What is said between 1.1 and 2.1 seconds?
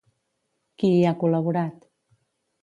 col·laborat?